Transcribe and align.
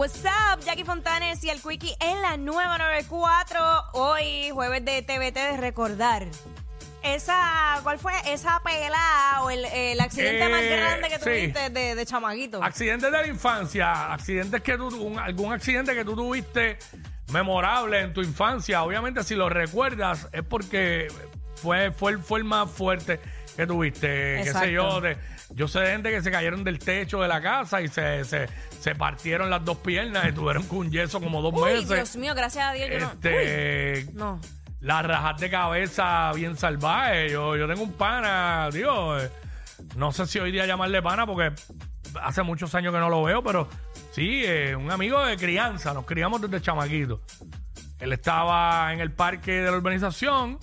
What's 0.00 0.24
up, 0.24 0.60
Jackie 0.64 0.84
Fontanes 0.84 1.44
y 1.44 1.50
el 1.50 1.60
Quickie 1.60 1.94
en 2.00 2.22
la 2.22 2.38
nueva 2.38 2.78
94. 2.78 3.60
Hoy, 3.92 4.48
jueves 4.50 4.82
de 4.82 5.02
TVT 5.02 5.34
de 5.34 5.56
recordar. 5.58 6.24
Esa, 7.02 7.80
¿cuál 7.82 7.98
fue? 7.98 8.14
Esa 8.26 8.62
pelada 8.64 9.42
o 9.42 9.50
el, 9.50 9.62
el 9.66 10.00
accidente 10.00 10.48
más 10.48 10.62
Eh, 10.62 10.74
grande 10.74 11.08
que 11.10 11.18
sí. 11.18 11.24
tuviste 11.24 11.68
de, 11.68 11.94
de 11.94 12.06
chamaguito. 12.06 12.64
Accidentes 12.64 13.12
de 13.12 13.18
la 13.18 13.26
infancia, 13.26 14.10
accidentes 14.14 14.62
que 14.62 14.78
tú, 14.78 14.86
un- 14.88 15.18
algún 15.18 15.52
accidente 15.52 15.94
que 15.94 16.02
tú 16.06 16.16
tuviste 16.16 16.78
memorable 17.30 18.00
en 18.00 18.14
tu 18.14 18.22
infancia. 18.22 18.82
Obviamente, 18.82 19.22
si 19.22 19.34
lo 19.34 19.50
recuerdas, 19.50 20.28
es 20.32 20.42
porque 20.44 21.08
fue, 21.56 21.90
fue, 21.92 22.12
el- 22.12 22.20
fue 22.22 22.38
el 22.38 22.44
más 22.46 22.70
fuerte 22.70 23.20
que 23.54 23.66
tuviste. 23.66 24.06
Qué 24.06 24.40
Exacto. 24.40 24.60
sé 24.60 24.72
yo, 24.72 25.00
de- 25.02 25.18
yo 25.54 25.68
sé 25.68 25.80
de 25.80 25.92
gente 25.92 26.10
que 26.10 26.22
se 26.22 26.30
cayeron 26.30 26.64
del 26.64 26.78
techo 26.78 27.20
de 27.20 27.28
la 27.28 27.40
casa 27.40 27.80
y 27.80 27.88
se, 27.88 28.24
se, 28.24 28.48
se 28.80 28.94
partieron 28.94 29.50
las 29.50 29.64
dos 29.64 29.78
piernas 29.78 30.28
y 30.28 30.32
tuvieron 30.32 30.62
con 30.64 30.90
yeso 30.90 31.20
como 31.20 31.42
dos 31.42 31.52
Uy, 31.54 31.72
meses. 31.72 31.88
Dios 31.88 32.16
mío, 32.16 32.34
gracias 32.34 32.66
a 32.66 32.72
Dios 32.72 32.88
yo 32.90 33.00
no. 33.00 33.12
Este, 33.12 34.06
no. 34.12 34.40
las 34.80 35.04
rajas 35.04 35.40
de 35.40 35.50
cabeza 35.50 36.32
bien 36.34 36.56
salvajes. 36.56 37.32
Yo, 37.32 37.56
yo 37.56 37.66
tengo 37.66 37.82
un 37.82 37.92
pana, 37.92 38.68
Dios, 38.72 39.28
no 39.96 40.12
sé 40.12 40.26
si 40.26 40.38
hoy 40.38 40.52
día 40.52 40.66
llamarle 40.66 41.02
pana 41.02 41.26
porque 41.26 41.52
hace 42.22 42.42
muchos 42.42 42.74
años 42.74 42.92
que 42.92 43.00
no 43.00 43.08
lo 43.08 43.22
veo, 43.22 43.42
pero 43.42 43.68
sí, 44.12 44.42
eh, 44.44 44.76
un 44.76 44.90
amigo 44.90 45.24
de 45.24 45.36
crianza, 45.36 45.92
nos 45.92 46.04
criamos 46.04 46.40
desde 46.40 46.60
chamaquito. 46.60 47.20
Él 47.98 48.12
estaba 48.12 48.92
en 48.92 49.00
el 49.00 49.12
parque 49.12 49.52
de 49.52 49.70
la 49.70 49.76
urbanización 49.76 50.58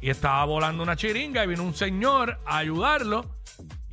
y 0.00 0.10
estaba 0.10 0.44
volando 0.44 0.82
una 0.82 0.96
chiringa 0.96 1.44
y 1.44 1.48
vino 1.48 1.62
un 1.62 1.74
señor 1.74 2.38
a 2.46 2.58
ayudarlo 2.58 3.35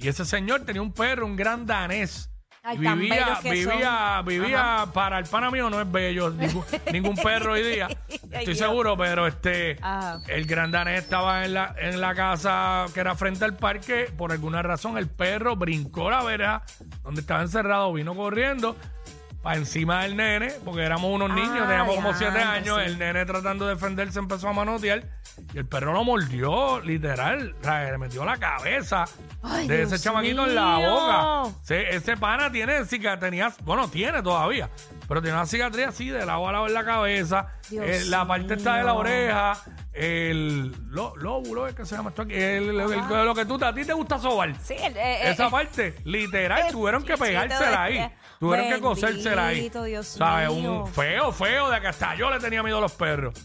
y 0.03 0.07
ese 0.09 0.25
señor 0.25 0.61
tenía 0.65 0.81
un 0.81 0.91
perro, 0.91 1.25
un 1.25 1.35
gran 1.35 1.65
danés. 1.65 2.29
Ay, 2.65 2.77
y 2.79 2.83
tan 2.83 2.97
vivía, 2.97 3.25
bellos 3.25 3.39
que 3.39 3.51
vivía, 3.51 4.13
son. 4.17 4.25
vivía, 4.25 4.85
para 4.93 5.19
el 5.19 5.25
pana 5.25 5.51
mío 5.51 5.69
no 5.69 5.81
es 5.81 5.91
bello, 5.91 6.29
ningún, 6.37 6.63
ningún 6.93 7.15
perro 7.15 7.53
hoy 7.53 7.63
día. 7.63 7.87
Ay, 7.89 8.19
Estoy 8.21 8.45
Dios. 8.45 8.57
seguro, 8.57 8.95
pero 8.97 9.27
este 9.27 9.77
Ajá. 9.81 10.21
el 10.27 10.45
gran 10.45 10.71
danés 10.71 11.03
estaba 11.03 11.43
en 11.43 11.55
la, 11.55 11.75
en 11.77 11.99
la 11.99 12.15
casa 12.15 12.85
que 12.93 13.01
era 13.01 13.15
frente 13.15 13.43
al 13.43 13.57
parque. 13.57 14.13
Por 14.17 14.31
alguna 14.31 14.61
razón, 14.61 14.97
el 14.97 15.07
perro 15.09 15.57
brincó 15.57 16.09
la 16.09 16.23
verja 16.23 16.63
donde 17.03 17.19
estaba 17.21 17.41
encerrado, 17.41 17.91
vino 17.91 18.15
corriendo 18.15 18.77
para 19.43 19.57
encima 19.57 20.01
del 20.03 20.15
nene, 20.15 20.53
porque 20.65 20.81
éramos 20.83 21.11
unos 21.11 21.29
Ah, 21.29 21.35
niños, 21.35 21.67
teníamos 21.67 21.95
como 21.95 22.13
siete 22.13 22.39
años. 22.39 22.77
sí. 22.79 22.85
El 22.85 22.97
nene 22.97 23.25
tratando 23.25 23.67
de 23.67 23.75
defenderse 23.75 24.17
empezó 24.17 24.47
a 24.47 24.53
manotear 24.53 25.03
y 25.53 25.57
el 25.57 25.65
perro 25.67 25.91
lo 25.93 26.03
mordió, 26.05 26.79
literal. 26.79 27.53
O 27.59 27.63
sea, 27.63 27.91
le 27.91 27.97
metió 27.97 28.23
la 28.23 28.37
cabeza 28.37 29.03
Ay, 29.43 29.67
de 29.67 29.77
Dios 29.79 29.91
ese 29.91 30.01
chamaquito 30.03 30.47
en 30.47 30.55
la 30.55 30.77
mío. 30.77 30.89
boca. 30.91 31.43
Se- 31.61 31.89
ese 31.95 32.15
pana 32.17 32.51
tiene 32.51 32.85
cicatriz, 32.85 33.19
tenía, 33.29 33.53
bueno, 33.63 33.87
tiene 33.89 34.23
todavía, 34.23 34.69
pero 35.13 35.21
tiene 35.21 35.37
una 35.37 35.45
cicatriz 35.45 35.85
así 35.85 36.09
de 36.09 36.25
lado 36.25 36.47
a 36.47 36.51
lado 36.51 36.65
en 36.65 36.73
la 36.73 36.83
cabeza. 36.83 37.45
Eh, 37.71 38.01
la 38.07 38.25
parte 38.27 38.55
está 38.55 38.77
de 38.77 38.83
la 38.83 38.93
oreja, 38.95 39.53
el 39.93 40.71
lo- 40.89 41.15
lóbulo, 41.17 41.67
es 41.67 41.75
que 41.75 41.85
se 41.85 41.95
llama 41.95 42.09
esto 42.09 42.23
aquí, 42.23 42.33
el- 42.33 42.69
el- 42.71 42.79
el- 42.79 43.25
lo 43.25 43.35
que 43.35 43.45
tú, 43.45 43.63
a 43.63 43.71
ti 43.71 43.85
te 43.85 43.93
gusta 43.93 44.17
sobar. 44.17 44.55
Sí, 44.59 44.73
el- 44.73 44.97
eh, 44.97 45.29
Esa 45.29 45.45
eh, 45.45 45.51
parte, 45.51 45.95
literal, 46.03 46.71
tuvieron 46.71 47.03
que 47.03 47.13
chichito 47.13 47.25
pegársela 47.25 47.83
ahí. 47.83 48.11
Tuvieron 48.39 48.69
que 48.73 48.81
cosérsela 48.81 49.47
ahí. 49.49 49.55
Bendito 49.57 49.83
Dios 49.83 50.07
¿Sabes? 50.07 50.49
mío. 50.49 50.81
Un 50.85 50.87
feo, 50.91 51.31
feo, 51.31 51.69
de 51.69 51.79
que 51.79 51.87
hasta 51.89 52.15
yo 52.15 52.31
le 52.31 52.39
tenía 52.39 52.63
miedo 52.63 52.79
a 52.79 52.81
los 52.81 52.93
perros. 52.93 53.35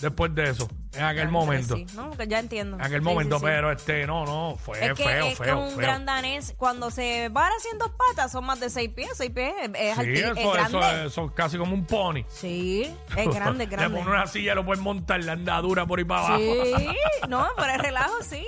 Después 0.00 0.32
de 0.32 0.50
eso, 0.50 0.68
en 0.94 1.02
aquel 1.02 1.28
momento. 1.28 1.74
sí. 1.74 1.84
No, 1.94 2.10
que 2.12 2.28
ya 2.28 2.38
entiendo. 2.38 2.76
En 2.76 2.82
aquel 2.84 3.00
Sí, 3.00 3.04
momento, 3.04 3.38
sí, 3.40 3.44
pero 3.44 3.72
este, 3.72 4.06
no, 4.06 4.24
no, 4.24 4.56
fue 4.56 4.78
Es 4.86 4.94
que, 4.94 5.02
feo, 5.02 5.26
es 5.26 5.38
que 5.38 5.44
feo, 5.46 5.58
un 5.58 5.68
feo. 5.70 5.78
gran 5.78 6.06
danés, 6.06 6.54
cuando 6.56 6.92
se 6.92 7.30
para 7.34 7.52
haciendo 7.56 7.92
patas, 7.96 8.30
son 8.30 8.44
más 8.46 8.60
de 8.60 8.70
seis 8.70 8.90
pies, 8.90 9.10
seis 9.16 9.30
pies, 9.32 9.52
es, 9.60 9.70
es 9.74 9.94
Sí, 9.96 10.00
alti- 10.00 10.12
es 10.20 10.38
eso, 10.38 10.52
grande. 10.52 11.06
eso, 11.06 11.24
es 11.26 11.32
casi 11.32 11.58
como 11.58 11.74
un 11.74 11.84
pony. 11.84 12.22
Sí, 12.28 12.94
es 13.16 13.28
grande, 13.34 13.64
es 13.64 13.70
Le 13.70 13.76
grande. 13.76 13.98
pones 13.98 14.06
una 14.14 14.26
silla 14.28 14.54
lo 14.54 14.64
puedes 14.64 14.80
montar 14.82 15.24
la 15.24 15.32
andadura 15.32 15.84
por 15.84 15.98
ahí 15.98 16.04
para 16.04 16.26
abajo. 16.26 16.38
Sí, 16.42 16.86
no, 17.28 17.48
pero 17.56 17.72
el 17.72 17.80
relajo 17.80 18.14
sí. 18.22 18.46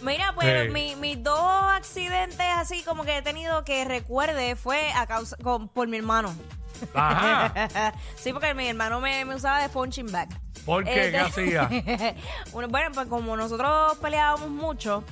Mira, 0.00 0.32
pues 0.34 0.48
Sí. 0.68 0.72
mi- 0.72 0.96
mis 0.96 1.22
dos 1.22 1.38
accidentes 1.74 2.46
así 2.56 2.82
como 2.82 3.04
que 3.04 3.18
he 3.18 3.22
tenido 3.22 3.62
que 3.64 3.84
recuerde 3.84 4.56
fue 4.56 4.90
a 4.92 5.06
causa 5.06 5.36
con- 5.42 5.68
por 5.68 5.86
mi 5.86 5.98
hermano. 5.98 6.34
Ajá. 6.94 7.92
sí, 8.16 8.32
porque 8.32 8.54
mi 8.54 8.68
hermano 8.68 9.00
me, 9.00 9.24
me 9.24 9.34
usaba 9.34 9.60
de 9.60 9.68
punching 9.68 10.10
bag. 10.12 10.28
¿Por 10.68 10.84
qué? 10.84 11.10
¿Qué 11.10 11.18
hacía? 11.18 11.70
Bueno, 12.52 12.68
bueno, 12.68 12.90
pues 12.92 13.06
como 13.06 13.38
nosotros 13.38 13.96
peleábamos 14.02 14.50
mucho, 14.50 15.02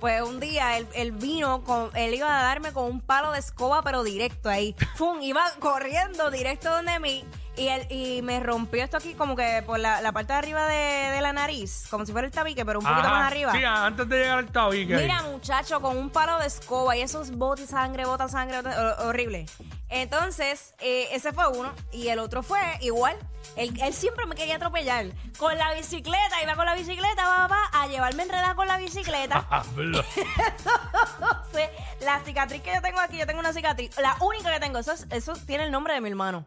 pues 0.00 0.20
un 0.22 0.40
día 0.40 0.76
él, 0.76 0.88
él 0.92 1.12
vino, 1.12 1.62
con, 1.62 1.96
él 1.96 2.14
iba 2.14 2.40
a 2.40 2.42
darme 2.42 2.72
con 2.72 2.86
un 2.86 3.00
palo 3.00 3.30
de 3.30 3.38
escoba, 3.38 3.82
pero 3.82 4.02
directo 4.02 4.48
ahí. 4.48 4.74
Fum, 4.96 5.22
iba 5.22 5.44
corriendo 5.60 6.32
directo 6.32 6.68
donde 6.68 6.98
mí. 6.98 7.24
Y, 7.56 8.20
me 8.22 8.40
rompió 8.40 8.82
esto 8.82 8.96
aquí 8.96 9.14
como 9.14 9.36
que 9.36 9.62
por 9.64 9.78
la, 9.78 10.00
la 10.00 10.10
parte 10.10 10.32
de 10.32 10.38
arriba 10.40 10.66
de, 10.66 11.10
de 11.12 11.20
la 11.20 11.32
nariz, 11.32 11.86
como 11.88 12.04
si 12.04 12.10
fuera 12.10 12.26
el 12.26 12.32
tabique, 12.32 12.64
pero 12.64 12.80
un 12.80 12.84
poquito 12.84 13.06
Ajá. 13.06 13.10
más 13.16 13.26
arriba. 13.30 13.52
Sí, 13.52 13.62
antes 13.64 14.08
de 14.08 14.18
llegar 14.18 14.38
al 14.38 14.46
tabique. 14.50 14.96
Mira, 14.96 15.22
muchacho, 15.22 15.80
con 15.80 15.96
un 15.96 16.10
palo 16.10 16.38
de 16.40 16.46
escoba 16.48 16.96
y 16.96 17.02
esos 17.02 17.30
botes 17.30 17.70
sangre, 17.70 18.06
bota 18.06 18.28
sangre, 18.28 18.56
bota- 18.60 18.76
hor- 18.98 19.06
horrible. 19.06 19.46
Entonces, 19.88 20.74
eh, 20.80 21.06
ese 21.12 21.32
fue 21.32 21.46
uno. 21.48 21.72
Y 21.92 22.08
el 22.08 22.18
otro 22.18 22.42
fue 22.42 22.58
igual. 22.80 23.16
Él, 23.54 23.72
él 23.80 23.94
siempre 23.94 24.26
me 24.26 24.34
quería 24.34 24.56
atropellar. 24.56 25.06
Con 25.38 25.56
la 25.56 25.72
bicicleta, 25.74 26.42
iba 26.42 26.56
con 26.56 26.66
la 26.66 26.74
bicicleta, 26.74 27.22
papá, 27.22 27.70
a 27.72 27.86
llevarme 27.86 28.24
enredada 28.24 28.56
con 28.56 28.66
la 28.66 28.78
bicicleta. 28.78 29.46
¿verdad? 29.76 30.04
Entonces, 30.16 31.70
la 32.00 32.20
cicatriz 32.24 32.62
que 32.62 32.74
yo 32.74 32.82
tengo 32.82 32.98
aquí, 32.98 33.16
yo 33.18 33.26
tengo 33.26 33.38
una 33.38 33.52
cicatriz. 33.52 33.96
La 33.98 34.16
única 34.20 34.52
que 34.52 34.58
tengo, 34.58 34.78
eso, 34.80 34.90
es- 34.92 35.06
eso 35.10 35.34
tiene 35.46 35.64
el 35.64 35.70
nombre 35.70 35.94
de 35.94 36.00
mi 36.00 36.08
hermano. 36.08 36.46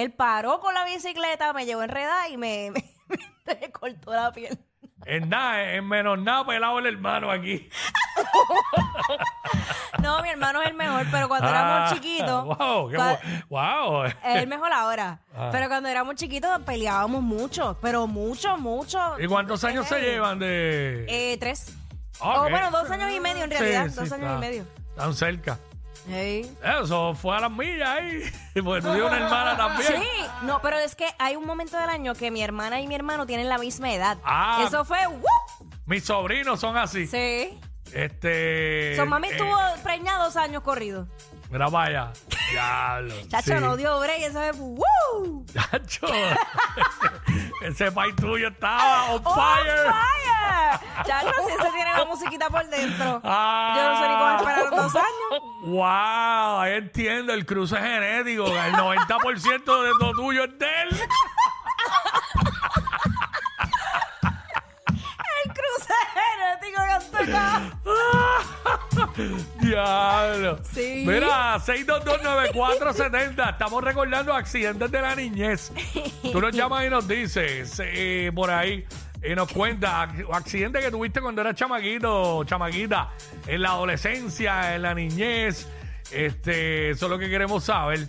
Él 0.00 0.12
paró 0.12 0.60
con 0.60 0.74
la 0.74 0.84
bicicleta, 0.84 1.52
me 1.52 1.66
llevó 1.66 1.82
enredada 1.82 2.28
y 2.28 2.36
me, 2.36 2.70
me, 3.08 3.54
me 3.60 3.70
cortó 3.72 4.12
la 4.12 4.32
piel. 4.32 4.58
En 5.06 5.28
nada, 5.28 5.72
en 5.74 5.86
menos 5.88 6.18
nada 6.18 6.44
pelado 6.46 6.78
el 6.78 6.86
hermano 6.86 7.30
aquí. 7.30 7.68
No, 10.02 10.22
mi 10.22 10.28
hermano 10.28 10.62
es 10.62 10.68
el 10.70 10.74
mejor, 10.76 11.06
pero 11.10 11.28
cuando 11.28 11.48
éramos 11.48 11.92
chiquitos. 11.92 12.28
Ah, 12.58 12.64
Wow, 12.78 12.90
qué 12.90 12.96
wow. 13.48 14.04
es 14.04 14.14
el 14.36 14.46
mejor 14.46 14.72
ahora. 14.72 15.18
Ah. 15.34 15.48
Pero 15.50 15.68
cuando 15.68 15.88
éramos 15.88 16.14
chiquitos 16.14 16.50
peleábamos 16.62 17.22
mucho, 17.22 17.76
pero 17.82 18.06
mucho, 18.06 18.56
mucho. 18.58 19.16
¿Y 19.18 19.26
cuántos 19.26 19.64
años 19.64 19.86
se 19.88 20.00
llevan 20.00 20.38
de...? 20.38 21.04
Eh, 21.08 21.36
tres. 21.38 21.74
Ok. 22.20 22.36
O 22.36 22.42
bueno, 22.50 22.70
dos 22.70 22.88
años 22.90 23.10
y 23.12 23.18
medio 23.20 23.44
en 23.44 23.50
Sí, 23.50 23.56
realidad. 23.58 23.88
sí, 23.88 23.94
dos 23.96 24.12
años 24.12 24.26
está- 24.26 24.36
y 24.36 24.38
medio. 24.40 24.64
Tan 24.96 25.14
cerca. 25.14 25.58
Eso 26.06 27.14
fue 27.14 27.36
a 27.36 27.40
las 27.40 27.50
millas 27.50 27.88
ahí. 27.88 28.22
Porque 28.64 28.82
tú 28.82 28.92
tienes 28.92 29.06
una 29.06 29.16
hermana 29.16 29.56
también. 29.56 30.02
Sí, 30.02 30.08
no, 30.42 30.60
pero 30.62 30.78
es 30.78 30.94
que 30.94 31.06
hay 31.18 31.36
un 31.36 31.44
momento 31.46 31.76
del 31.78 31.90
año 31.90 32.14
que 32.14 32.30
mi 32.30 32.42
hermana 32.42 32.80
y 32.80 32.86
mi 32.86 32.94
hermano 32.94 33.26
tienen 33.26 33.48
la 33.48 33.58
misma 33.58 33.92
edad. 33.92 34.18
Ah. 34.24 34.64
Eso 34.66 34.84
fue, 34.84 35.06
¡woo! 35.06 35.68
Mis 35.86 36.04
sobrinos 36.04 36.60
son 36.60 36.76
así. 36.76 37.06
Sí. 37.06 37.58
Este. 37.92 38.96
Su 38.96 39.06
mami 39.06 39.28
eh, 39.28 39.32
estuvo 39.32 39.56
preñada 39.82 40.24
dos 40.24 40.36
años 40.36 40.62
corridos. 40.62 41.08
Mira, 41.50 41.68
vaya. 41.68 42.12
Diablo. 42.50 43.14
Chacho, 43.28 43.54
sí. 43.54 43.60
no 43.60 43.76
dio 43.76 43.98
break, 44.00 44.20
eso 44.20 44.38
fue, 44.38 44.52
¡woo! 44.52 45.44
Chacho. 45.52 46.06
Ese 47.62 47.90
país 47.92 48.14
tuyo 48.16 48.48
estaba 48.48 49.12
on 49.12 49.22
¡On 49.26 49.34
fire. 49.34 49.76
fire! 49.84 51.04
Chacho, 51.04 51.32
si 51.46 51.52
ese 51.52 51.70
tiene 51.72 51.92
la 51.96 52.04
musiquita 52.04 52.48
por 52.48 52.66
dentro. 52.68 53.20
Ah. 53.24 53.74
Yo 53.76 53.88
no 53.88 54.00
sé 54.00 54.08
años. 54.94 55.42
Wow, 55.62 56.60
ahí 56.60 56.74
entiendo 56.74 57.32
el 57.32 57.44
cruce 57.46 57.76
genético. 57.76 58.46
El 58.46 58.72
90% 58.74 59.82
de 59.82 59.90
lo 60.00 60.12
tuyo 60.12 60.44
es 60.44 60.58
de 60.58 60.66
él. 60.82 60.88
El 65.44 65.52
cruce 65.52 65.94
genético 66.14 66.82
que 66.82 66.92
has 66.92 67.10
tocado. 67.10 67.78
Diablo. 69.60 70.58
Sí. 70.72 71.04
Mira, 71.06 71.58
6229470. 71.58 73.50
Estamos 73.52 73.84
recordando 73.84 74.32
accidentes 74.34 74.90
de 74.90 75.00
la 75.02 75.14
niñez. 75.14 75.72
Tú 76.22 76.40
nos 76.40 76.52
llamas 76.56 76.86
y 76.86 76.90
nos 76.90 77.06
dices 77.06 77.80
eh, 77.84 78.32
por 78.34 78.50
ahí 78.50 78.84
y 79.22 79.34
nos 79.34 79.52
cuentas 79.52 79.92
ac- 79.92 80.26
accidentes 80.32 80.84
que 80.84 80.90
tuviste 80.90 81.20
cuando 81.20 81.40
eras 81.40 81.54
chamaquito, 81.54 82.44
chamaquita, 82.44 83.10
en 83.46 83.62
la 83.62 83.70
adolescencia, 83.70 84.74
en 84.74 84.82
la 84.82 84.94
niñez. 84.94 85.68
Este, 86.12 86.90
eso 86.90 87.06
es 87.06 87.10
lo 87.10 87.18
que 87.18 87.28
queremos 87.28 87.64
saber. 87.64 88.06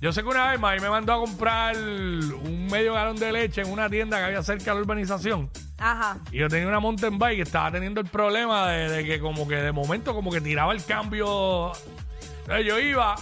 Yo 0.00 0.12
sé 0.12 0.22
que 0.22 0.28
una 0.28 0.50
vez 0.50 0.60
Mari 0.60 0.80
me 0.80 0.90
mandó 0.90 1.12
a 1.12 1.16
comprar 1.18 1.76
un 1.76 2.68
medio 2.70 2.94
galón 2.94 3.16
de 3.16 3.32
leche 3.32 3.62
en 3.62 3.70
una 3.72 3.88
tienda 3.90 4.18
que 4.18 4.24
había 4.26 4.42
cerca 4.42 4.66
de 4.66 4.74
la 4.74 4.80
urbanización. 4.82 5.50
Ajá. 5.78 6.18
Y 6.30 6.38
yo 6.38 6.48
tenía 6.48 6.68
una 6.68 6.78
mountain 6.80 7.18
bike 7.18 7.38
y 7.38 7.42
estaba 7.42 7.72
teniendo 7.72 8.00
el 8.00 8.06
problema 8.06 8.68
de, 8.70 8.88
de 8.90 9.04
que 9.04 9.18
como 9.18 9.48
que 9.48 9.56
de 9.56 9.72
momento 9.72 10.14
como 10.14 10.30
que 10.30 10.40
tiraba 10.40 10.72
el 10.72 10.84
cambio. 10.84 11.72
Entonces 12.40 12.66
yo 12.66 12.78
iba, 12.78 13.16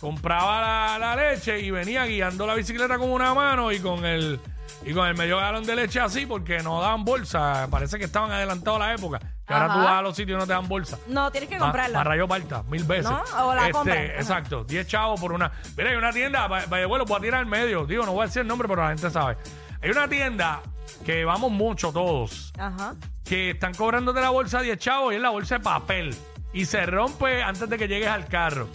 compraba 0.00 0.60
la, 0.60 0.98
la 0.98 1.16
leche 1.30 1.60
y 1.60 1.70
venía 1.70 2.04
guiando 2.06 2.44
la 2.46 2.54
bicicleta 2.54 2.98
con 2.98 3.10
una 3.10 3.32
mano 3.34 3.70
y 3.70 3.78
con 3.78 4.04
el 4.04 4.40
y 4.84 4.92
con 4.92 5.06
el 5.06 5.16
medio 5.16 5.38
galón 5.38 5.64
de 5.64 5.74
leche 5.76 6.00
así 6.00 6.26
porque 6.26 6.58
no 6.58 6.80
daban 6.80 7.04
bolsa. 7.04 7.66
Parece 7.70 7.98
que 7.98 8.04
estaban 8.04 8.30
adelantados 8.30 8.80
a 8.80 8.86
la 8.86 8.94
época. 8.94 9.18
Que 9.46 9.54
ahora 9.54 9.72
tú 9.72 9.78
vas 9.78 9.98
a 9.98 10.02
los 10.02 10.16
sitios 10.16 10.36
y 10.36 10.40
no 10.40 10.46
te 10.46 10.52
dan 10.52 10.66
bolsa. 10.68 10.98
No, 11.06 11.30
tienes 11.30 11.48
que 11.48 11.58
comprarla. 11.58 12.00
A 12.00 12.04
rayo 12.04 12.26
parta, 12.26 12.62
mil 12.64 12.82
veces. 12.84 13.10
¿No? 13.10 13.22
O 13.46 13.54
la 13.54 13.70
compras. 13.70 13.96
Ajá. 13.96 14.16
Exacto, 14.16 14.64
10 14.64 14.86
chavos 14.86 15.20
por 15.20 15.32
una. 15.32 15.52
Mira, 15.76 15.90
hay 15.90 15.96
una 15.96 16.10
tienda, 16.12 16.46
vaya 16.48 16.86
vuelo, 16.86 17.04
voy 17.04 17.18
a 17.18 17.20
tirar 17.20 17.40
al 17.40 17.46
medio. 17.46 17.86
Digo, 17.86 18.04
no 18.04 18.12
voy 18.12 18.22
a 18.24 18.26
decir 18.26 18.42
el 18.42 18.48
nombre, 18.48 18.66
pero 18.68 18.82
la 18.82 18.88
gente 18.88 19.08
sabe. 19.10 19.36
Hay 19.82 19.90
una 19.90 20.08
tienda 20.08 20.62
que 21.04 21.24
vamos 21.24 21.52
mucho 21.52 21.92
todos, 21.92 22.52
Ajá. 22.58 22.94
que 23.24 23.50
están 23.50 23.74
cobrando 23.74 24.12
de 24.12 24.20
la 24.20 24.30
bolsa 24.30 24.60
10 24.60 24.78
chavos 24.78 25.12
y 25.12 25.16
es 25.16 25.22
la 25.22 25.30
bolsa 25.30 25.58
de 25.58 25.64
papel. 25.64 26.16
Y 26.52 26.64
se 26.64 26.84
rompe 26.86 27.42
antes 27.42 27.68
de 27.68 27.76
que 27.78 27.86
llegues 27.86 28.08
al 28.08 28.26
carro. 28.26 28.68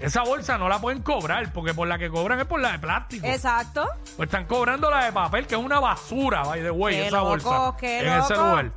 Esa 0.00 0.22
bolsa 0.22 0.58
no 0.58 0.68
la 0.68 0.78
pueden 0.78 1.02
cobrar, 1.02 1.52
porque 1.52 1.72
por 1.72 1.88
la 1.88 1.98
que 1.98 2.10
cobran 2.10 2.38
es 2.38 2.46
por 2.46 2.60
la 2.60 2.72
de 2.72 2.78
plástico. 2.78 3.26
Exacto. 3.26 3.88
Pues 4.16 4.26
están 4.28 4.44
cobrando 4.46 4.90
la 4.90 5.06
de 5.06 5.12
papel, 5.12 5.46
que 5.46 5.54
es 5.54 5.60
una 5.60 5.80
basura, 5.80 6.42
by 6.42 6.60
the 6.62 6.70
way, 6.70 6.94
Qué 6.94 7.06
esa 7.06 7.16
loco, 7.18 7.28
bolsa. 7.28 7.76
qué 7.80 8.00
en 8.00 8.12
ese 8.12 8.34
lugar. 8.34 8.72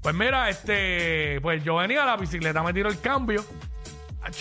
Pues 0.00 0.14
mira, 0.14 0.48
este, 0.48 1.40
pues 1.42 1.62
yo 1.64 1.76
venía 1.76 2.04
a 2.04 2.06
la 2.06 2.16
bicicleta, 2.16 2.62
me 2.62 2.72
tiró 2.72 2.88
el 2.88 3.00
cambio. 3.00 3.44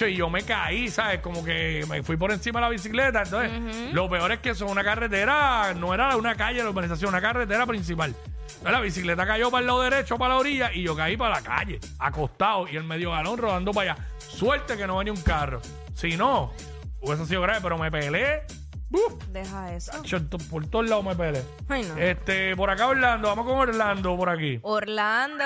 Y 0.01 0.13
yo 0.13 0.29
me 0.29 0.43
caí, 0.43 0.89
¿sabes? 0.89 1.21
Como 1.21 1.43
que 1.43 1.83
me 1.89 2.03
fui 2.03 2.15
por 2.15 2.31
encima 2.31 2.59
de 2.59 2.65
la 2.65 2.69
bicicleta. 2.69 3.23
Entonces, 3.23 3.93
lo 3.93 4.09
peor 4.09 4.31
es 4.33 4.39
que 4.39 4.49
eso 4.51 4.65
es 4.65 4.71
una 4.71 4.83
carretera, 4.83 5.73
no 5.73 5.93
era 5.93 6.15
una 6.15 6.35
calle 6.35 6.57
de 6.57 6.63
la 6.65 6.69
urbanización, 6.69 7.09
una 7.09 7.21
carretera 7.21 7.65
principal. 7.65 8.13
Entonces, 8.13 8.71
la 8.71 8.81
bicicleta 8.81 9.25
cayó 9.25 9.49
para 9.49 9.61
el 9.61 9.67
lado 9.67 9.81
derecho, 9.81 10.17
para 10.17 10.33
la 10.35 10.39
orilla, 10.39 10.71
y 10.73 10.83
yo 10.83 10.95
caí 10.95 11.15
para 11.17 11.35
la 11.35 11.41
calle, 11.41 11.79
acostado, 11.97 12.67
y 12.67 12.75
el 12.75 12.83
medio 12.83 13.11
galón 13.11 13.37
rodando 13.37 13.71
para 13.71 13.93
allá. 13.93 14.05
Suerte 14.19 14.75
que 14.77 14.85
no 14.85 14.97
venía 14.97 15.13
un 15.13 15.21
carro. 15.21 15.61
Si 15.99 16.15
no, 16.15 16.53
hubiese 17.01 17.25
sido 17.25 17.41
grave, 17.41 17.59
pero 17.61 17.77
me 17.77 17.91
peleé. 17.91 18.43
¡Uf! 18.89 19.21
Deja 19.27 19.73
eso. 19.73 19.91
Por 20.49 20.69
todos 20.69 20.89
lados 20.89 21.03
me 21.03 21.13
peleé. 21.13 21.43
Ay, 21.67 21.83
no. 21.83 21.97
Este, 21.97 22.55
por 22.55 22.69
acá 22.69 22.87
Orlando, 22.87 23.27
vamos 23.27 23.45
con 23.45 23.57
Orlando 23.57 24.15
por 24.15 24.29
aquí. 24.29 24.59
Orlando. 24.61 25.43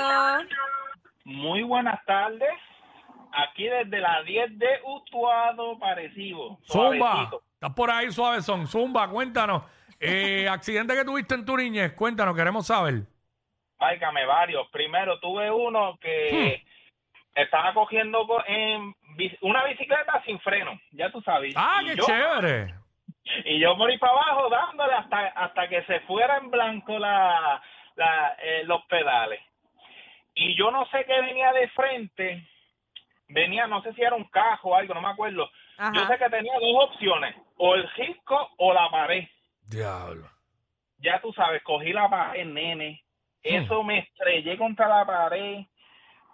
Muy 1.25 1.63
buenas 1.63 1.99
tardes. 2.05 2.51
Aquí 3.31 3.63
desde 3.67 3.99
la 3.99 4.21
10 4.21 4.59
de 4.59 4.67
Utuado 4.85 5.79
Parecido. 5.79 6.59
Zumba, 6.71 7.31
estás 7.55 7.73
por 7.73 7.89
ahí 7.89 8.11
suavezón. 8.11 8.67
Zumba, 8.67 9.09
cuéntanos. 9.09 9.63
Eh, 9.99 10.47
accidente 10.51 10.93
que 10.93 11.03
tuviste 11.03 11.33
en 11.33 11.45
tu 11.45 11.57
niñez, 11.57 11.93
cuéntanos, 11.93 12.35
queremos 12.35 12.67
saber. 12.67 13.01
Válgame 13.79 14.23
varios. 14.27 14.67
Primero 14.71 15.19
tuve 15.19 15.49
uno 15.49 15.97
que 15.99 16.61
Hmm. 16.63 17.39
estaba 17.41 17.73
cogiendo 17.73 18.27
co- 18.27 18.45
en 18.45 18.93
una 19.41 19.63
bicicleta 19.65 20.21
sin 20.25 20.39
freno, 20.39 20.79
ya 20.91 21.09
tú 21.11 21.21
sabes. 21.21 21.53
Ah, 21.57 21.79
y 21.83 21.87
qué 21.87 21.95
yo, 21.95 22.05
chévere. 22.05 22.73
Y 23.45 23.59
yo 23.59 23.75
ahí 23.85 23.97
para 23.97 24.11
abajo 24.11 24.49
dándole 24.49 24.93
hasta, 24.93 25.27
hasta 25.27 25.67
que 25.69 25.83
se 25.83 26.01
fuera 26.01 26.37
en 26.37 26.51
blanco 26.51 26.99
la, 26.99 27.61
la, 27.95 28.35
eh, 28.41 28.63
los 28.65 28.83
pedales. 28.85 29.39
Y 30.35 30.57
yo 30.57 30.71
no 30.71 30.85
sé 30.87 31.05
qué 31.05 31.21
venía 31.21 31.53
de 31.53 31.69
frente. 31.69 32.47
Venía, 33.29 33.65
no 33.67 33.81
sé 33.81 33.93
si 33.93 34.01
era 34.01 34.15
un 34.15 34.25
cajo 34.25 34.69
o 34.69 34.75
algo, 34.75 34.93
no 34.93 35.01
me 35.01 35.09
acuerdo. 35.09 35.49
Ajá. 35.77 35.91
Yo 35.95 36.05
sé 36.07 36.17
que 36.17 36.29
tenía 36.29 36.53
dos 36.53 36.89
opciones, 36.89 37.35
o 37.57 37.75
el 37.75 37.89
risco 37.91 38.49
o 38.57 38.73
la 38.73 38.89
pared. 38.89 39.25
Diablo. 39.69 40.27
Ya 40.97 41.19
tú 41.21 41.31
sabes, 41.33 41.63
cogí 41.63 41.93
la 41.93 42.09
pared, 42.09 42.45
nene. 42.45 43.03
Eso 43.41 43.83
me 43.83 43.99
estrellé 43.99 44.57
contra 44.57 44.87
la 44.87 45.05
pared, 45.05 45.65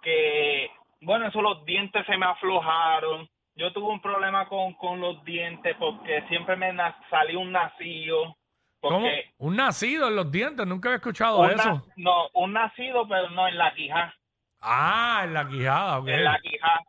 que, 0.02 0.70
bueno, 1.00 1.26
eso 1.26 1.40
los 1.40 1.64
dientes 1.64 2.04
se 2.06 2.16
me 2.16 2.26
aflojaron. 2.26 3.28
Yo 3.54 3.72
tuve 3.72 3.88
un 3.88 4.00
problema 4.00 4.48
con, 4.48 4.74
con 4.74 5.00
los 5.00 5.24
dientes 5.24 5.76
porque 5.78 6.22
siempre 6.28 6.56
me 6.56 6.72
salió 7.10 7.40
un 7.40 7.52
nacido. 7.52 8.36
¿Cómo? 8.80 9.06
Un 9.38 9.56
nacido 9.56 10.08
en 10.08 10.16
los 10.16 10.32
dientes, 10.32 10.66
nunca 10.66 10.88
había 10.88 10.96
escuchado 10.96 11.40
un 11.40 11.50
eso. 11.50 11.82
no, 11.96 12.28
un 12.32 12.52
nacido, 12.54 13.06
pero 13.06 13.28
no 13.30 13.46
en 13.46 13.58
la 13.58 13.74
quijá. 13.74 14.14
Ah, 14.60 15.22
en 15.24 15.34
la 15.34 15.46
quijada, 15.48 15.98
ok. 15.98 16.08
En 16.08 16.24
la 16.24 16.38
quijá. 16.40 16.80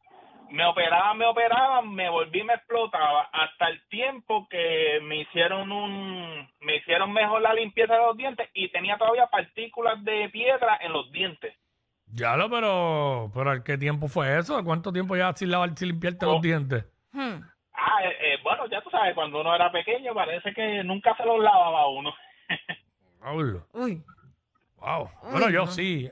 Me 0.49 0.65
operaban, 0.65 1.17
me 1.17 1.25
operaban, 1.25 1.93
me 1.93 2.09
volví, 2.09 2.43
me 2.43 2.53
explotaba 2.53 3.29
hasta 3.31 3.69
el 3.69 3.87
tiempo 3.87 4.47
que 4.49 4.99
me 5.01 5.21
hicieron 5.21 5.71
un, 5.71 6.49
me 6.59 6.75
hicieron 6.75 7.13
mejor 7.13 7.41
la 7.41 7.53
limpieza 7.53 7.93
de 7.93 7.99
los 7.99 8.17
dientes 8.17 8.49
y 8.53 8.69
tenía 8.69 8.97
todavía 8.97 9.27
partículas 9.27 10.03
de 10.03 10.27
piedra 10.29 10.77
en 10.81 10.91
los 10.91 11.09
dientes. 11.11 11.55
Ya 12.13 12.35
lo, 12.35 12.49
pero, 12.49 13.31
pero 13.33 13.63
¿qué 13.63 13.77
tiempo 13.77 14.07
fue 14.07 14.37
eso? 14.37 14.61
¿Cuánto 14.63 14.91
tiempo 14.91 15.15
ya 15.15 15.33
sin 15.33 15.49
lavar, 15.51 15.75
sin 15.77 15.87
limpiarte 15.89 16.25
los 16.25 16.37
Oh. 16.37 16.41
dientes? 16.41 16.85
Hmm. 17.13 17.41
Ah, 17.73 18.03
eh, 18.03 18.33
eh, 18.33 18.37
bueno, 18.43 18.65
ya 18.69 18.81
tú 18.81 18.89
sabes, 18.89 19.13
cuando 19.15 19.41
uno 19.41 19.55
era 19.55 19.71
pequeño 19.71 20.13
parece 20.13 20.53
que 20.53 20.83
nunca 20.83 21.15
se 21.15 21.25
los 21.25 21.39
lavaba 21.41 21.87
uno. 21.89 22.13
Pablo. 23.21 23.65
Uy. 23.73 24.03
Wow. 24.77 25.09
Bueno, 25.31 25.49
yo 25.49 25.67
sí. 25.67 26.09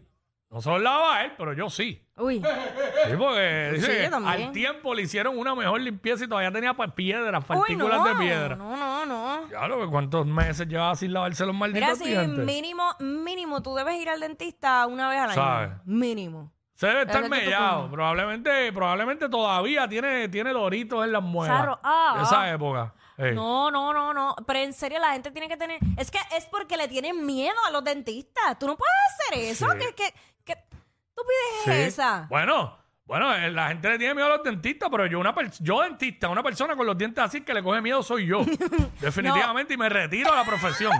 No 0.51 0.61
se 0.61 0.69
los 0.71 0.81
lava 0.81 1.23
él, 1.23 1.33
pero 1.37 1.53
yo 1.53 1.69
sí. 1.69 2.03
Uy. 2.17 2.37
Sí, 2.39 3.13
porque 3.17 3.71
dice 3.73 4.09
que 4.09 4.15
al 4.15 4.51
tiempo 4.51 4.95
le 4.95 5.03
hicieron 5.03 5.37
una 5.37 5.53
mejor 5.53 5.79
limpieza 5.81 6.25
y 6.25 6.27
todavía 6.27 6.51
tenía 6.51 6.73
pues, 6.73 6.91
piedras, 6.93 7.43
Uy, 7.49 7.55
partículas 7.55 7.99
no. 7.99 8.05
de 8.05 8.15
piedra. 8.15 8.55
No, 8.55 8.75
no, 8.75 9.05
no. 9.05 9.28
Ya 9.49 9.67
lo 9.67 9.79
que 9.79 9.87
cuántos 9.87 10.25
meses 10.25 10.67
llevaba 10.67 10.95
sin 10.95 11.13
lavarse 11.13 11.45
los 11.45 11.55
Mira, 11.55 11.67
malditos 11.67 11.97
sí, 11.99 12.09
dientes. 12.09 12.45
mínimo, 12.45 12.83
mínimo, 12.99 13.61
tú 13.61 13.75
debes 13.75 13.95
ir 13.95 14.09
al 14.09 14.19
dentista 14.19 14.85
una 14.87 15.09
vez 15.09 15.19
al 15.19 15.29
año. 15.31 15.41
¿Sabes? 15.41 15.69
Mínimo. 15.85 16.51
Se 16.73 16.87
debe 16.87 17.01
estar 17.01 17.15
Dale 17.21 17.29
que 17.29 17.41
tú 17.41 17.45
mellado. 17.45 17.91
Probablemente, 17.91 18.71
probablemente 18.71 19.27
todavía 19.27 19.87
tiene, 19.87 20.29
tiene 20.29 20.53
doritos 20.53 21.03
en 21.03 21.11
las 21.11 21.21
muelas. 21.21 21.57
Sarro, 21.57 21.79
ah, 21.83 22.13
de 22.17 22.23
esa 22.23 22.41
ah. 22.41 22.51
época. 22.51 22.93
Ey. 23.17 23.35
No, 23.35 23.69
no, 23.69 23.91
no, 23.91 24.13
no. 24.13 24.33
Pero 24.47 24.59
en 24.59 24.71
serio, 24.71 24.97
la 24.99 25.11
gente 25.11 25.29
tiene 25.31 25.49
que 25.49 25.57
tener. 25.57 25.77
Es 25.97 26.09
que 26.09 26.19
es 26.37 26.45
porque 26.45 26.77
le 26.77 26.87
tienen 26.87 27.25
miedo 27.25 27.57
a 27.67 27.71
los 27.71 27.83
dentistas. 27.83 28.57
Tú 28.57 28.65
no 28.67 28.77
puedes 28.77 28.93
hacer 29.13 29.39
eso. 29.43 29.69
Sí. 29.73 29.77
¿Qué, 29.77 29.93
qué, 29.93 30.13
qué 30.45 30.53
estupidez 30.53 31.63
Sí. 31.65 31.71
es 31.71 31.87
esa? 31.95 32.27
Bueno, 32.29 32.77
bueno, 33.09 33.33
eh, 33.35 33.49
la 33.49 33.69
gente 33.69 33.89
le 33.89 33.97
tiene 33.97 34.13
miedo 34.13 34.27
a 34.27 34.37
los 34.37 34.43
dentistas, 34.43 34.87
pero 34.91 35.07
yo, 35.07 35.19
una 35.19 35.33
yo 35.59 35.81
dentista, 35.81 36.29
una 36.29 36.43
persona 36.43 36.75
con 36.75 36.85
los 36.85 36.95
dientes 36.95 37.23
así 37.23 37.41
que 37.41 37.53
le 37.55 37.63
coge 37.63 37.81
miedo 37.81 38.03
soy 38.03 38.27
yo. 38.27 38.45
Definitivamente, 39.01 39.73
y 39.73 39.77
me 39.77 39.89
retiro 39.89 40.29
de 40.29 40.37
la 40.37 40.43
profesión. 40.45 40.93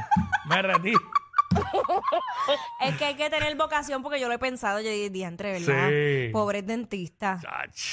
me 0.50 0.62
retiro. 0.62 1.00
Es 2.82 2.96
que 2.98 3.06
hay 3.06 3.16
que 3.16 3.30
tener 3.30 3.56
vocación 3.56 4.02
porque 4.02 4.20
yo 4.20 4.28
lo 4.28 4.34
he 4.34 4.40
pensado. 4.40 4.80
Yo 4.80 4.90
dije, 4.90 5.10
diantre, 5.12 5.60
¿verdad? 5.60 5.90
Sí. 5.90 6.30
Pobres 6.32 6.66
dentistas. 6.66 7.44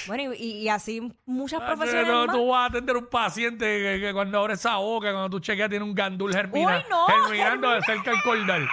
Bueno, 0.06 0.32
y, 0.35 0.44
y 0.62 0.68
así 0.68 1.12
muchas 1.26 1.61
Ah, 1.62 1.66
profesiones 1.66 2.06
no, 2.08 2.26
más. 2.26 2.37
tú 2.37 2.49
vas 2.49 2.62
a 2.62 2.64
atender 2.66 2.96
un 2.96 3.06
paciente 3.06 3.64
que, 3.66 4.00
que 4.00 4.12
cuando 4.14 4.38
abre 4.40 4.54
esa 4.54 4.76
boca, 4.76 5.11
cuando 5.12 5.28
tú 5.28 5.40
chequeas, 5.40 5.68
tiene 5.68 5.85
un 5.85 5.94
gandul 5.94 6.32
germina, 6.32 6.76
Uy, 6.78 6.85
no, 6.88 7.06
germinando 7.06 7.70
de 7.73 7.82
cerca 7.82 8.12
el 8.12 8.23
cordal. 8.23 8.68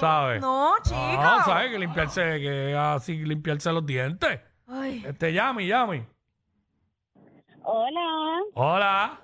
¿Sabes? 0.00 0.40
No, 0.40 0.74
No, 0.76 0.82
chica. 0.82 1.42
¿sabes? 1.44 1.70
Que 1.70 1.78
limpiarse, 1.78 2.20
que 2.40 2.76
así 2.76 3.16
limpiarse 3.16 3.70
los 3.72 3.84
dientes. 3.86 4.40
Ay. 4.68 5.02
Este, 5.06 5.32
Yami, 5.32 5.66
Yami. 5.66 6.02
Hola. 7.64 8.40
Hola. 8.54 9.20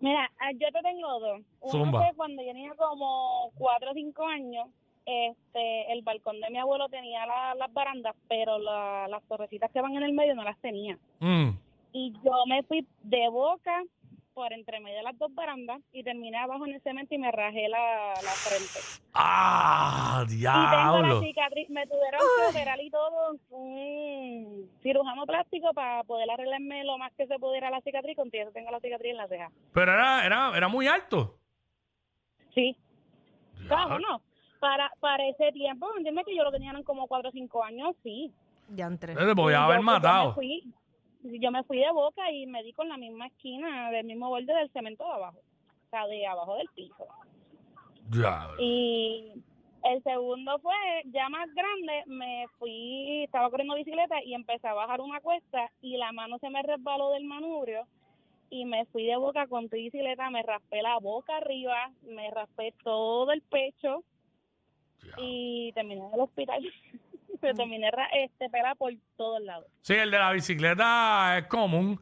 Mira, 0.00 0.30
ah, 0.40 0.50
yo 0.52 0.68
te 0.72 0.80
tengo 0.82 1.20
dos. 1.20 1.40
Uno 1.60 1.70
Zumba. 1.72 2.00
fue 2.00 2.16
cuando 2.16 2.42
yo 2.42 2.48
tenía 2.52 2.74
como 2.74 3.50
cuatro 3.54 3.90
o 3.90 3.94
cinco 3.94 4.26
años. 4.26 4.66
Este, 5.04 5.92
el 5.92 6.02
balcón 6.02 6.40
de 6.40 6.50
mi 6.50 6.58
abuelo 6.58 6.88
tenía 6.88 7.26
la- 7.26 7.54
las 7.54 7.72
barandas, 7.72 8.14
pero 8.28 8.58
la- 8.58 9.08
las 9.08 9.22
torrecitas 9.24 9.70
que 9.72 9.80
van 9.80 9.94
en 9.96 10.02
el 10.04 10.12
medio 10.12 10.34
no 10.34 10.44
las 10.44 10.58
tenía. 10.58 10.98
Mm. 11.20 11.50
Y 11.92 12.12
yo 12.24 12.32
me 12.46 12.62
fui 12.62 12.86
de 13.02 13.28
boca 13.28 13.82
por 14.34 14.52
entre 14.52 14.80
medio 14.80 14.96
de 14.98 15.02
las 15.02 15.18
dos 15.18 15.34
barandas 15.34 15.80
y 15.92 16.02
terminé 16.02 16.38
abajo 16.38 16.66
en 16.66 16.74
el 16.74 16.82
cemento 16.82 17.14
y 17.14 17.18
me 17.18 17.30
rajé 17.32 17.68
la, 17.68 18.14
la 18.14 18.30
frente. 18.30 18.78
Ah, 19.14 20.22
Y 20.26 20.28
tengo 20.28 20.52
la 20.52 20.70
diablo. 21.00 21.20
cicatriz, 21.20 21.68
me 21.70 21.86
tuvieron 21.86 22.20
que 22.20 22.50
operar 22.50 22.80
y 22.80 22.90
todo, 22.90 23.38
un 23.50 24.70
cirujano 24.82 25.24
plástico 25.26 25.72
para 25.74 26.02
poder 26.04 26.30
arreglarme 26.30 26.84
lo 26.84 26.98
más 26.98 27.12
que 27.14 27.26
se 27.26 27.38
pudiera 27.38 27.70
la 27.70 27.80
cicatriz, 27.82 28.16
con 28.16 28.28
eso 28.32 28.50
tengo 28.52 28.70
la 28.70 28.80
cicatriz 28.80 29.10
en 29.12 29.16
la 29.16 29.28
ceja. 29.28 29.50
Pero 29.72 29.92
era, 29.92 30.24
era, 30.26 30.56
era 30.56 30.68
muy 30.68 30.86
alto. 30.86 31.36
Sí. 32.54 32.76
Diablo. 33.54 33.68
Claro, 33.68 33.98
no. 33.98 34.22
Para, 34.58 34.90
para 35.00 35.26
ese 35.26 35.52
tiempo, 35.52 35.88
entiendes 35.96 36.26
que 36.26 36.36
yo 36.36 36.44
lo 36.44 36.50
tenía 36.52 36.70
eran 36.70 36.82
como 36.82 37.06
4 37.06 37.28
o 37.28 37.32
5 37.32 37.64
años, 37.64 37.96
sí. 38.02 38.32
Diantre. 38.68 39.14
Te 39.14 39.34
podía 39.34 39.58
Y 39.58 39.60
haber 39.62 39.76
pues, 39.78 39.86
yo 39.86 39.92
matado. 39.92 40.28
me 40.28 40.34
fui, 40.34 40.74
yo 41.22 41.50
me 41.50 41.62
fui 41.64 41.78
de 41.78 41.90
boca 41.92 42.30
y 42.30 42.46
me 42.46 42.62
di 42.62 42.72
con 42.72 42.88
la 42.88 42.96
misma 42.96 43.26
esquina 43.26 43.90
del 43.90 44.06
mismo 44.06 44.28
borde 44.28 44.52
del 44.52 44.70
cemento 44.70 45.04
de 45.04 45.12
abajo. 45.12 45.38
O 45.38 45.90
sea, 45.90 46.06
de 46.06 46.26
abajo 46.26 46.56
del 46.56 46.68
piso. 46.74 47.06
Diablo. 48.08 48.56
Y 48.58 49.32
El 49.82 50.02
segundo 50.02 50.58
fue, 50.58 50.74
ya 51.06 51.28
más 51.30 51.48
grande, 51.54 52.02
me 52.06 52.46
fui, 52.58 53.24
estaba 53.24 53.48
corriendo 53.48 53.74
bicicleta 53.74 54.22
y 54.22 54.34
empecé 54.34 54.68
a 54.68 54.74
bajar 54.74 55.00
una 55.00 55.20
cuesta 55.20 55.70
y 55.80 55.96
la 55.96 56.12
mano 56.12 56.38
se 56.38 56.50
me 56.50 56.62
resbaló 56.62 57.10
del 57.10 57.24
manubrio 57.24 57.86
y 58.50 58.66
me 58.66 58.84
fui 58.86 59.06
de 59.06 59.16
boca 59.16 59.46
con 59.46 59.68
tu 59.68 59.76
bicicleta, 59.76 60.28
me 60.28 60.42
raspé 60.42 60.82
la 60.82 60.98
boca 60.98 61.36
arriba, 61.36 61.92
me 62.02 62.30
raspé 62.30 62.74
todo 62.84 63.32
el 63.32 63.40
pecho 63.42 64.04
y 65.16 65.72
terminé 65.72 66.04
en 66.06 66.14
el 66.14 66.20
hospital. 66.20 66.62
me 67.42 67.54
terminé 67.54 67.90
este, 68.14 68.48
pela 68.50 68.74
por 68.74 68.92
todos 69.16 69.40
lados. 69.42 69.66
Sí, 69.82 69.94
el 69.94 70.10
de 70.10 70.18
la 70.18 70.32
bicicleta 70.32 71.38
es 71.38 71.46
común. 71.46 72.00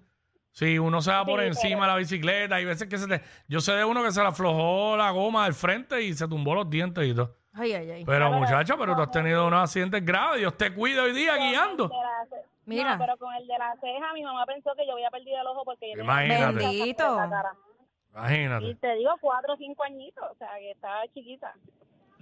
Si 0.53 0.79
uno 0.79 1.01
se 1.01 1.13
va 1.13 1.25
por 1.25 1.41
Sí, 1.41 1.47
encima 1.47 1.87
de 1.87 1.93
la 1.93 1.97
bicicleta, 1.99 2.57
hay 2.57 2.65
veces 2.65 2.89
que 2.89 2.99
se 2.99 3.07
te... 3.07 3.23
Yo 3.47 3.61
sé 3.61 3.73
de 3.73 3.85
uno 3.85 4.03
que 4.03 4.11
se 4.11 4.21
le 4.21 4.27
aflojó 4.29 4.97
la 4.97 5.11
goma 5.13 5.45
del 5.45 5.55
frente 5.55 6.03
y 6.03 6.15
se 6.15 6.27
tumbó 6.27 6.55
los 6.55 6.69
dientes 6.69 7.07
y 7.07 7.15
todo. 7.15 7.37
Ay, 7.53 7.73
ay, 7.73 7.91
ay. 7.91 8.05
Pero 8.05 8.33
muchacha, 8.33 8.77
pero 8.77 8.95
tú 8.97 9.03
has 9.03 9.11
tenido 9.11 9.47
unos 9.47 9.63
accidentes 9.63 10.05
graves. 10.05 10.41
Dios 10.41 10.57
te 10.57 10.75
cuida 10.75 11.05
hoy 11.05 11.13
día 11.13 11.37
guiando. 11.37 11.89
La 11.89 12.39
Mira. 12.67 12.97
No, 12.97 12.99
pero 13.05 13.17
con 13.17 13.35
el 13.35 13.47
de 13.47 13.57
la 13.57 13.75
ceja, 13.81 14.13
mi 14.13 14.23
mamá 14.23 14.45
pensó 14.47 14.75
que 14.77 14.87
yo 14.87 14.93
había 14.93 15.11
perdido 15.11 15.41
el 15.41 15.47
ojo 15.47 15.65
porque 15.65 15.91
yo 15.91 15.97
tenía 15.97 16.05
Imagínate. 16.27 16.67
Bendito. 16.67 17.17
la 17.17 17.31
cara. 17.31 17.53
Y 17.55 18.17
Imagínate. 18.19 18.75
te 18.75 18.95
digo, 18.97 19.11
cuatro 19.21 19.55
o 19.55 19.57
cinco 19.57 19.85
añitos, 19.85 20.25
o 20.31 20.35
sea, 20.37 20.51
que 20.59 20.73
estaba 20.73 21.07
chiquita. 21.15 21.55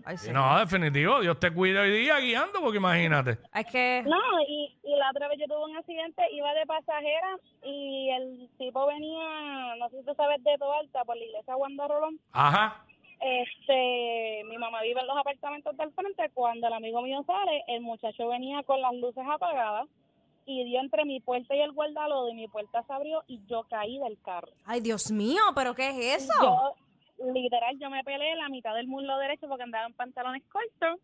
Ay, 0.09 0.17
sí. 0.19 0.31
No, 0.31 0.57
definitivo. 0.61 1.19
Dios 1.21 1.41
te 1.41 1.53
cuida 1.53 1.81
hoy 1.81 1.91
día 1.91 2.21
guiando 2.21 2.61
porque 2.61 2.79
imagínate. 2.79 3.39
Es 3.53 3.67
que. 3.67 4.05
No, 4.07 4.41
y, 4.47 4.73
y 4.85 4.95
la 4.95 5.11
otra 5.11 5.27
vez 5.27 5.37
yo 5.41 5.47
tuve 5.47 5.65
un 5.65 5.77
accidente, 5.77 6.23
iba 6.31 6.55
de 6.55 6.65
pasajera 6.65 7.37
y 7.65 8.11
el 8.11 8.49
tipo 8.57 8.87
venía, 8.87 9.75
no 9.81 9.89
sé 9.91 9.99
si 9.99 10.07
tú 10.07 10.15
sabes, 10.15 10.43
de 10.45 10.57
Toalta, 10.59 11.05
por 11.05 11.17
la 11.17 11.25
iglesia 11.25 11.57
Wanda 11.57 11.89
Rolón. 11.89 12.21
Ajá. 12.31 12.85
Este, 13.21 14.45
mi 14.45 14.59
mamá 14.59 14.81
vive 14.83 15.01
en 15.01 15.09
los 15.09 15.17
apartamentos 15.17 15.77
del 15.77 15.93
frente. 15.93 16.31
Cuando 16.35 16.69
el 16.69 16.73
amigo 16.73 17.03
mío 17.03 17.25
sale, 17.27 17.65
el 17.67 17.81
muchacho 17.81 18.29
venía 18.29 18.63
con 18.63 18.81
las 18.81 18.95
luces 18.95 19.25
apagadas 19.29 19.89
y 20.45 20.63
dio 20.67 20.79
entre 20.79 21.05
mi 21.05 21.19
puerta 21.19 21.57
y 21.57 21.61
el 21.63 21.73
guardalodo 21.73 22.29
y 22.29 22.35
mi 22.35 22.47
puerta 22.47 22.85
se 22.85 22.93
abrió 22.93 23.25
y 23.27 23.41
yo 23.49 23.65
caí 23.69 23.99
del 23.99 24.17
carro. 24.25 24.53
Ay, 24.65 24.81
Dios 24.81 25.11
mío, 25.11 25.43
¿pero 25.57 25.75
qué 25.75 25.89
es 25.89 26.23
eso? 26.23 26.33
Yo, 26.41 26.75
literal, 27.35 27.79
yo 27.79 27.91
me 27.91 28.03
peleé 28.05 28.37
la 28.37 28.49
mitad 28.49 28.75
del 28.75 28.87
muslo 28.89 29.19
derecho 29.19 29.49
porque 29.49 29.65
andaba 29.65 29.87
en 29.87 29.95
pantalones 29.95 30.43
cortos 30.51 31.01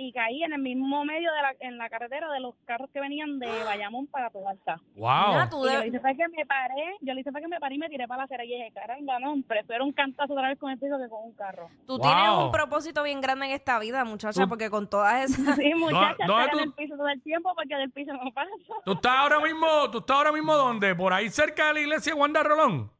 y 0.00 0.12
caí 0.12 0.44
en 0.44 0.52
el 0.52 0.60
mismo 0.62 1.04
medio 1.04 1.32
de 1.32 1.42
la, 1.42 1.54
en 1.58 1.76
la 1.76 1.88
carretera 1.88 2.30
de 2.30 2.38
los 2.38 2.54
carros 2.66 2.88
que 2.92 3.00
venían 3.00 3.40
de 3.40 3.48
Bayamón 3.64 4.06
para 4.06 4.30
Toalta. 4.30 4.80
Wow. 4.94 5.28
Mira, 5.30 5.50
tú 5.50 5.64
Y 5.66 5.72
yo 5.72 5.80
le 5.80 5.88
hice 5.88 5.98
fue 5.98 6.16
que 6.16 6.28
me 6.28 6.46
paré, 6.46 6.96
yo 7.00 7.14
le 7.14 7.20
hice 7.20 7.32
fue 7.32 7.40
que 7.40 7.48
me 7.48 7.58
paré 7.58 7.74
y 7.74 7.78
me 7.78 7.88
tiré 7.88 8.06
para 8.06 8.18
la 8.18 8.24
acera 8.26 8.44
y 8.44 8.48
dije, 8.48 8.70
caramba, 8.72 9.18
no, 9.18 9.34
prefiero 9.48 9.84
un 9.84 9.92
cantazo 9.92 10.34
otra 10.34 10.50
vez 10.50 10.58
con 10.60 10.70
el 10.70 10.78
piso 10.78 10.96
que 11.02 11.08
con 11.08 11.24
un 11.24 11.32
carro. 11.34 11.68
Tú 11.84 11.94
Wow. 11.98 12.02
tienes 12.02 12.28
un 12.30 12.52
propósito 12.52 13.02
bien 13.02 13.20
grande 13.20 13.46
en 13.46 13.52
esta 13.52 13.80
vida, 13.80 14.04
muchacha, 14.04 14.42
Tú- 14.44 14.48
porque 14.48 14.70
con 14.70 14.88
todas 14.88 15.24
esas. 15.30 15.56
Sí, 15.60 15.74
muchacha, 15.74 16.26
no, 16.28 16.38
estar 16.38 16.50
tú- 16.52 16.58
en 16.58 16.64
el 16.66 16.72
piso 16.74 16.96
todo 16.96 17.08
el 17.08 17.20
tiempo 17.22 17.52
porque 17.56 17.74
del 17.74 17.90
piso 17.90 18.12
no 18.12 18.30
pasa. 18.30 18.50
¿Tú 18.84 18.92
estás 18.92 19.16
ahora 19.16 19.40
mismo, 19.40 19.66
tú 19.90 19.98
estás 19.98 20.16
ahora 20.16 20.30
mismo 20.30 20.54
dónde? 20.54 20.94
¿Por 20.94 21.12
ahí 21.12 21.28
cerca 21.28 21.66
de 21.68 21.74
la 21.74 21.80
iglesia 21.80 22.14
de 22.14 22.20
Wanda 22.20 22.44
Rolón? 22.44 22.92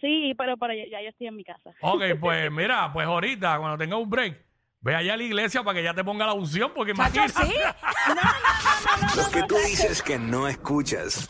Sí, 0.00 0.34
pero, 0.36 0.56
pero 0.56 0.74
ya, 0.74 0.84
ya 0.90 1.02
yo 1.02 1.08
estoy 1.08 1.26
en 1.28 1.36
mi 1.36 1.44
casa. 1.44 1.70
Ok, 1.80 2.02
pues 2.20 2.50
mira, 2.50 2.92
pues 2.92 3.06
ahorita, 3.06 3.58
cuando 3.58 3.78
tenga 3.78 3.96
un 3.96 4.08
break, 4.10 4.36
ve 4.80 4.94
allá 4.94 5.14
a 5.14 5.16
la 5.16 5.22
iglesia 5.22 5.62
para 5.62 5.76
que 5.78 5.84
ya 5.84 5.94
te 5.94 6.04
ponga 6.04 6.26
la 6.26 6.34
unción, 6.34 6.72
porque 6.74 6.92
Chacho, 6.94 7.16
imagínate. 7.24 7.46
sí. 7.46 7.54
Lo 9.16 9.30
que 9.30 9.42
tú 9.46 9.56
dices 9.66 10.02
que 10.02 10.18
no 10.18 10.46
escuchas. 10.48 11.28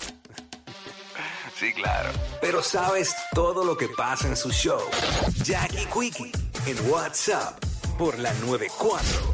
Sí, 1.54 1.72
claro. 1.72 2.10
Pero 2.40 2.62
sabes 2.62 3.14
todo 3.32 3.64
lo 3.64 3.76
que 3.76 3.88
pasa 3.88 4.26
en 4.26 4.36
su 4.36 4.50
show. 4.50 4.80
Jackie 5.44 5.86
Quickie 5.86 6.32
en 6.66 6.90
WhatsApp 6.90 7.56
por 7.96 8.18
la 8.18 8.32
94. 8.40 9.33